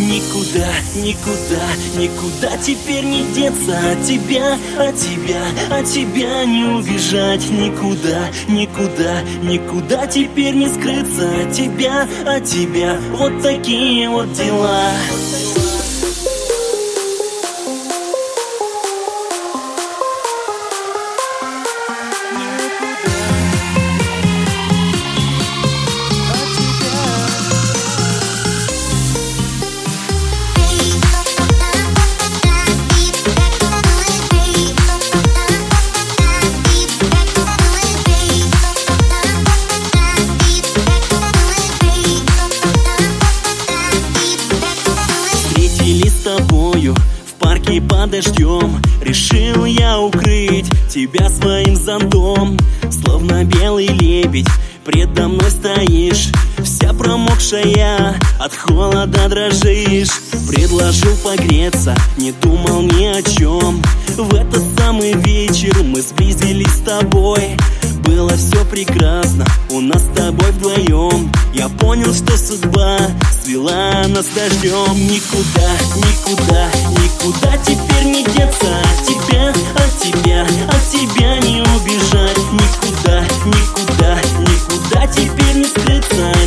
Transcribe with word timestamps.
Никуда, 0.00 0.66
никуда, 0.96 1.62
никуда 1.94 2.56
теперь 2.56 3.04
не 3.04 3.22
деться. 3.34 3.78
От 3.92 4.02
тебя, 4.02 4.54
от 4.78 4.96
тебя, 4.96 5.42
от 5.68 5.84
тебя 5.84 6.44
не 6.46 6.64
убежать. 6.64 7.50
Никуда, 7.50 8.30
никуда, 8.48 9.20
никуда 9.42 10.06
теперь 10.06 10.54
не 10.54 10.68
скрыться. 10.68 11.28
От 11.42 11.52
тебя, 11.52 12.08
от 12.26 12.44
тебя 12.44 12.98
Вот 13.12 13.42
такие 13.42 14.08
вот 14.08 14.32
дела 14.32 14.90
с 46.20 46.22
тобою 46.22 46.94
в 47.26 47.34
парке 47.38 47.80
под 47.80 48.10
дождем. 48.10 48.82
Решил 49.00 49.64
я 49.64 49.98
укрыть 49.98 50.66
тебя 50.88 51.30
своим 51.30 51.76
зонтом. 51.76 52.58
Словно 52.90 53.44
белый 53.44 53.86
лебедь 53.86 54.48
предо 54.84 55.28
мной 55.28 55.50
стоишь. 55.50 56.28
Вся 56.62 56.92
промокшая, 56.92 58.18
от 58.38 58.54
холода 58.54 59.28
дрожишь. 59.28 60.10
Предложил 60.48 61.16
погреться, 61.24 61.94
не 62.18 62.32
думал 62.32 62.82
ни 62.82 63.04
о 63.04 63.22
чем 63.22 63.80
В 64.16 64.34
этот 64.34 64.62
самый 64.78 65.14
вечер 65.14 65.74
мы 65.84 66.02
сблизились 66.02 66.74
с 66.74 66.80
тобой 66.80 67.56
было 68.02 68.36
все 68.36 68.64
прекрасно, 68.64 69.44
у 69.70 69.80
нас 69.80 70.02
с 70.02 70.16
тобой 70.16 70.50
вдвоем 70.52 71.30
Я 71.54 71.68
понял, 71.68 72.12
что 72.14 72.36
судьба 72.36 72.98
свела 73.42 74.06
нас 74.08 74.26
дождем 74.34 74.94
Никуда, 74.94 75.70
никуда, 75.96 76.68
никуда 76.90 77.56
теперь 77.58 78.04
не 78.04 78.24
деться. 78.24 78.66
От 78.82 79.06
тебя, 79.06 79.48
от 79.48 79.98
тебя, 80.00 80.46
от 80.68 80.90
тебя 80.90 81.38
не 81.38 81.60
убежать. 81.60 82.38
Никуда, 82.52 83.22
никуда, 83.46 84.18
никуда 84.38 85.06
теперь 85.06 85.56
не 85.56 85.64
скрыться 85.64 86.39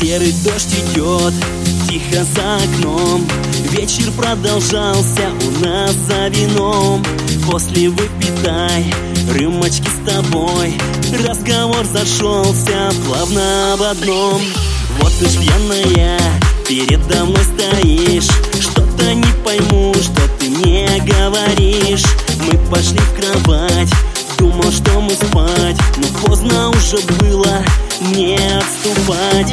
Серый 0.00 0.32
дождь 0.44 0.74
идет 0.74 1.34
тихо 1.88 2.24
за 2.34 2.56
окном. 2.56 3.26
Вечер 3.72 4.12
продолжался 4.12 5.30
у 5.44 5.64
нас 5.64 5.92
за 6.06 6.28
вином. 6.28 7.04
После 7.50 7.88
выпитай 7.88 8.94
рюмочки 9.34 9.88
с 9.88 10.08
тобой. 10.08 10.78
Разговор 11.26 11.84
зашелся 11.84 12.92
плавно 13.06 13.74
об 13.74 13.82
одном. 13.82 14.40
Вот 15.00 15.12
ты 15.18 15.28
ж 15.28 15.36
пьяная, 15.38 16.20
передо 16.68 17.24
мной 17.24 17.42
стоишь. 17.56 18.28
Что-то 18.60 19.14
не 19.14 19.32
пойму, 19.44 19.92
что 19.94 20.22
ты 20.38 20.48
мне 20.48 20.86
говоришь. 21.00 22.04
Мы 22.46 22.56
пошли 22.70 22.98
в 22.98 23.20
кровать 23.20 23.92
Думал, 24.38 24.70
что 24.70 25.00
мы 25.00 25.10
спать. 25.10 25.76
Но 25.96 26.06
поздно 26.24 26.70
уже 26.70 26.98
было 27.18 27.64
мне 28.00 28.38
отступать 28.56 29.52